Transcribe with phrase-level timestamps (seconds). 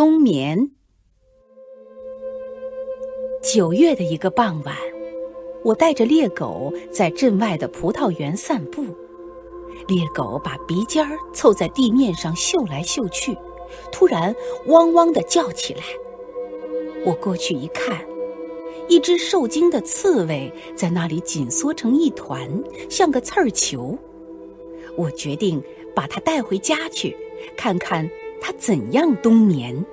[0.00, 0.70] 冬眠。
[3.42, 4.74] 九月的一个傍晚，
[5.62, 8.82] 我带着猎狗在镇外的葡萄园散步。
[9.88, 13.36] 猎狗把鼻尖儿凑在地面上嗅来嗅去，
[13.92, 14.34] 突然
[14.68, 15.82] 汪汪的叫起来。
[17.04, 18.02] 我过去一看，
[18.88, 22.48] 一只受惊的刺猬在那里紧缩成一团，
[22.88, 23.98] 像个刺儿球。
[24.96, 25.62] 我决定
[25.94, 27.14] 把它带回家去，
[27.54, 28.10] 看看
[28.40, 29.84] 它怎样冬眠。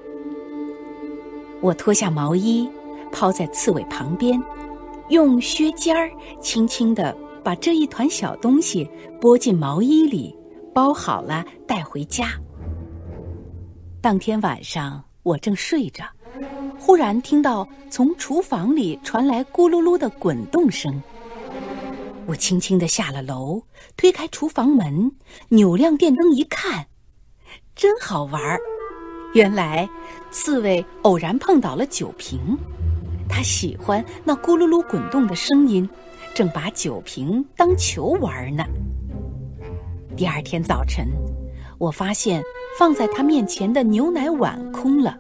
[1.62, 2.70] 我脱下毛衣，
[3.12, 4.42] 抛在刺猬旁边，
[5.10, 8.90] 用靴尖儿轻轻地把这一团小东西
[9.20, 10.36] 拨进毛衣里，
[10.74, 12.30] 包好了带回家。
[14.02, 16.06] 当天晚上，我正睡着。
[16.80, 21.02] 忽然听到从厨房里传来咕噜噜的滚动声，
[22.28, 23.64] 我轻轻地下了楼，
[23.98, 25.12] 推开厨房门，
[25.50, 26.86] 扭亮电灯一看，
[27.76, 28.60] 真好玩儿。
[29.34, 29.88] 原来
[30.32, 32.40] 刺猬偶然碰倒了酒瓶，
[33.30, 35.88] 它喜欢那咕噜噜滚动的声音，
[36.34, 38.64] 正把酒瓶当球玩呢。
[40.16, 41.08] 第二天早晨，
[41.78, 42.42] 我发现
[42.80, 45.18] 放在它面前的牛奶碗空了，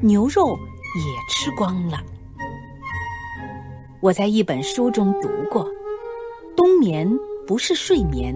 [0.00, 0.58] 牛肉。
[0.92, 2.02] 也吃光了。
[4.00, 5.64] 我在一本书中读过，
[6.56, 7.08] 冬眠
[7.46, 8.34] 不是睡眠，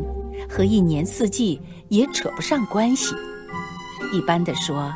[0.48, 3.12] 和一年四季也扯不上关系。
[4.14, 4.92] 一般的说，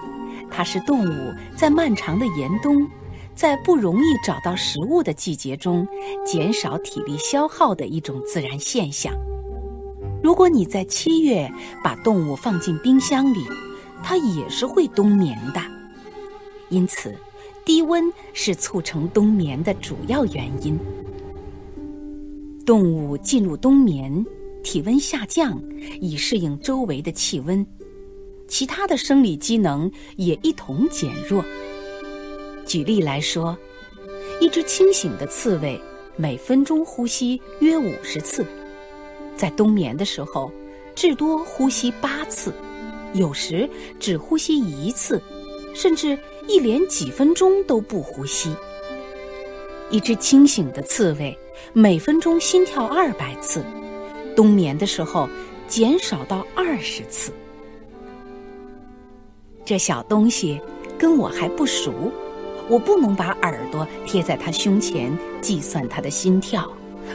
[0.51, 2.87] 它是动物在漫长的严冬，
[3.35, 5.87] 在不容易找到食物的季节中，
[6.25, 9.13] 减少体力消耗的一种自然现象。
[10.23, 11.51] 如果你在七月
[11.83, 13.45] 把动物放进冰箱里，
[14.03, 15.61] 它也是会冬眠的。
[16.69, 17.15] 因此。
[17.65, 20.79] 低温是促成冬眠的主要原因。
[22.65, 24.25] 动物进入冬眠，
[24.65, 25.63] 体温下降，
[26.01, 27.67] 以适应周围的气温，
[28.49, 31.45] 其他的生理机能也一同减弱。
[32.67, 33.57] 举例来说，
[34.41, 35.81] 一只清醒的刺猬
[36.17, 38.45] 每分钟呼吸约五十次，
[39.37, 40.51] 在冬眠的时候，
[40.95, 42.53] 至多呼吸八次，
[43.15, 43.69] 有时
[44.01, 45.23] 只呼吸一次，
[45.75, 46.19] 甚至。
[46.51, 48.57] 一连几分钟都不呼吸。
[49.91, 51.39] 一只清醒的刺猬
[51.75, 53.63] 每分钟心跳二百次，
[54.35, 55.29] 冬眠的时候
[55.69, 57.31] 减少到二十次。
[59.69, 60.59] 这小东西
[60.99, 61.93] 跟我还不熟，
[62.71, 66.73] 我不能把耳朵贴在他胸前计算他的心跳，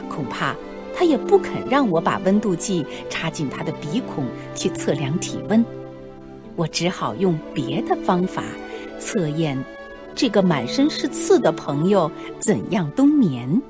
[0.08, 0.54] 恐怕
[0.94, 5.64] 他也不肯让我把温度计插进他的鼻孔去测量体温。
[6.54, 8.44] 我只好用别的方法。
[9.00, 9.58] 测验
[10.14, 13.60] 这个满身是刺的朋友怎样冬眠？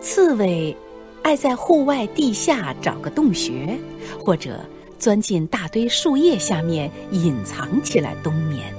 [0.00, 0.74] 刺猬
[1.20, 3.78] 爱在户外地下找个洞穴，
[4.24, 4.58] 或者
[5.00, 8.72] 钻进大堆树叶下面隐藏起来冬眠。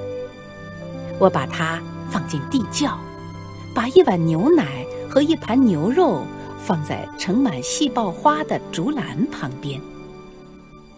[1.20, 2.98] 我把它放进地窖，
[3.74, 6.24] 把一碗牛奶和一盘牛肉
[6.64, 9.82] 放在盛满细胞花的竹篮旁边。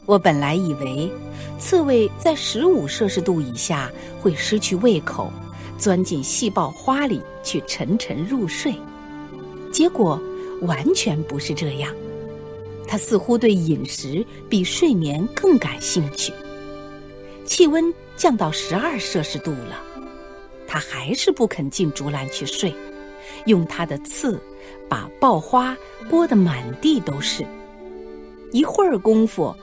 [0.06, 1.10] 我本来以为，
[1.58, 3.90] 刺猬在十五摄氏度以下
[4.22, 5.32] 会失去胃口，
[5.78, 8.76] 钻进细胞花里去沉沉入睡。
[9.72, 10.22] 结果
[10.64, 11.90] 完全不是这样，
[12.88, 16.34] 它似乎对饮食比睡眠更感兴趣。
[17.46, 19.82] 气温降到十二摄氏度了，
[20.68, 22.74] 它还是不肯进竹篮去睡，
[23.46, 24.40] 用它的刺
[24.88, 25.76] 把爆花
[26.10, 27.46] 拨得满地都是。
[28.52, 29.56] 一会儿功夫。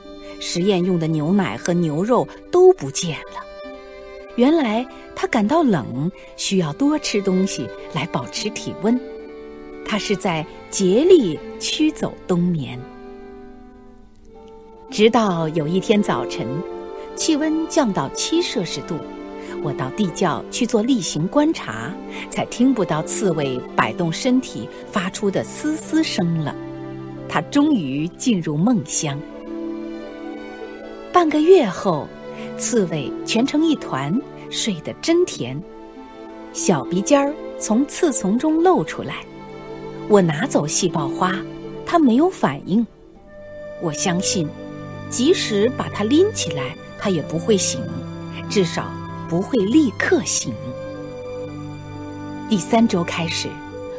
[0.43, 3.45] 实验用的牛奶和牛肉都不见了。
[4.37, 8.99] 原来他感到冷，需要多吃东西来保持体温。
[9.85, 12.81] 他是在竭力驱走冬眠。
[14.91, 16.45] 直到有一天早晨，
[17.15, 18.97] 气温降到七摄氏度，
[19.63, 21.95] 我到地窖去做例行观察，
[22.29, 26.53] 才听不到刺猬摆动身体发出的嘶嘶声了。
[27.29, 29.17] 它终于进入梦乡。
[31.13, 32.09] 半个月后，
[32.59, 34.21] 刺猬蜷成一团，
[34.51, 35.61] 睡得真甜。
[36.53, 39.25] 小鼻尖儿从刺丛中露出来，
[40.09, 41.33] 我拿走细胞花，
[41.87, 42.85] 它没有反应。
[43.81, 44.49] 我相信，
[45.11, 47.81] 即使把它拎起来，它也不会醒，
[48.49, 48.89] 至少
[49.29, 50.55] 不会立刻醒。
[52.49, 53.49] 第三周开始，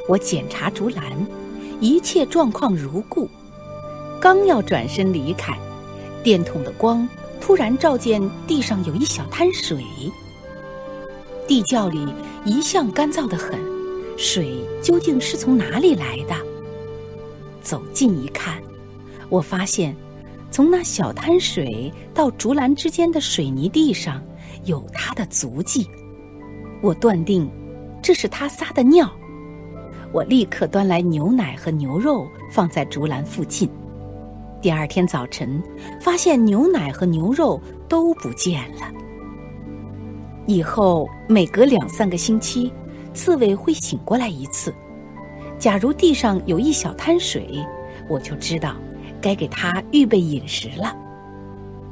[0.08, 1.04] 我检查竹篮，
[1.82, 3.30] 一切状况如故。
[4.20, 5.54] 刚要转身离开。
[6.24, 7.08] 电筒的光
[7.40, 9.84] 突然照见地上有一小滩水。
[11.48, 12.08] 地窖里
[12.46, 13.60] 一向干燥的很，
[14.18, 16.36] 水究竟是从哪里来的？
[17.62, 18.62] 走近一看，
[19.30, 19.96] 我发现，
[20.52, 24.22] 从那小滩水到竹篮之间的水泥地上，
[24.66, 25.90] 有它的足迹。
[26.82, 27.50] 我断定，
[28.02, 29.10] 这是它撒的尿。
[30.12, 33.70] 我立刻端来牛奶和牛肉，放在竹篮附近。
[34.62, 35.64] 第二天早晨，
[36.02, 38.92] 发现牛奶和牛肉都不见了。
[40.48, 42.74] 以后每隔两三个星期，
[43.14, 44.74] 刺猬会醒过来一次。
[45.58, 47.66] 假如地上有一小滩水，
[48.10, 48.76] 我就知道
[49.22, 50.94] 该给它预备饮食了。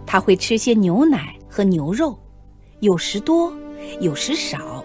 [0.06, 2.18] 它会吃些牛奶和牛肉，
[2.80, 3.54] 有时多，
[4.02, 4.84] 有时少，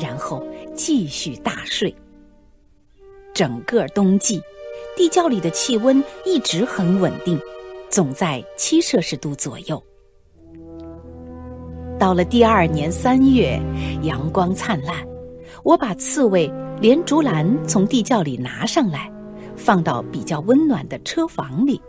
[0.00, 1.94] 然后继续大睡。
[3.34, 4.40] 整个冬季，
[4.96, 7.38] 地窖里的气温一直很稳定，
[7.88, 9.82] 总在七摄氏度左右。
[11.98, 13.60] 到了第二年三月，
[14.02, 14.96] 阳光灿烂，
[15.62, 16.50] 我把刺猬
[16.80, 19.10] 连竹篮从地窖里拿上来，
[19.60, 21.80] 放到比较温暖的车房里，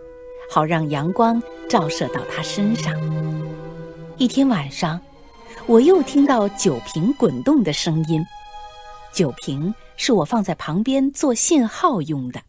[0.52, 2.94] 好让阳光照射到它身上。
[4.18, 5.00] 一天晚上，
[5.66, 8.24] 我又听到酒瓶滚动的声音，
[9.14, 12.42] 酒瓶是我放在旁边做信号用的。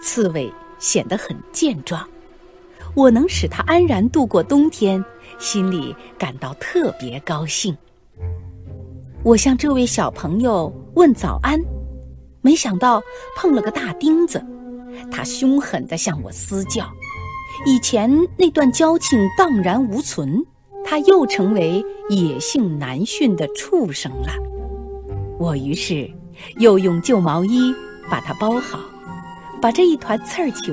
[0.00, 2.08] 刺猬显得很健壮，
[2.94, 5.04] 我能使它安然度过冬天。
[5.38, 7.76] 心里感到特别高兴。
[9.22, 11.60] 我向这位小朋友问早安，
[12.48, 13.02] 没想到
[13.36, 14.42] 碰了个大钉子。
[15.12, 16.90] 他凶狠地向我嘶叫，
[17.66, 20.42] 以前那段交情荡然无存，
[20.82, 24.32] 他又成为野性难驯的畜生了。
[25.38, 26.10] 我于是
[26.56, 27.74] 又用旧毛衣
[28.10, 28.80] 把它包好，
[29.60, 30.72] 把这一团刺儿球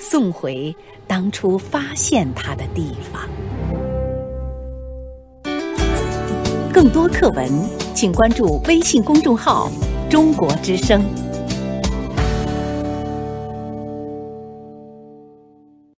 [0.00, 0.74] 送回
[1.06, 3.28] 当初发现它的地方。
[6.72, 7.50] 更多课文，
[7.94, 9.70] 请关注微信公众号
[10.12, 11.02] “中国之声”。